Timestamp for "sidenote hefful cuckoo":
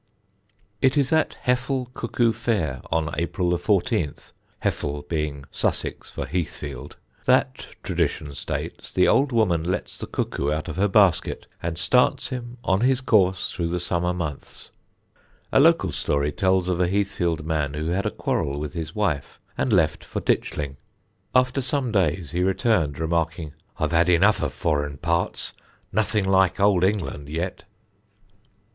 0.81-0.81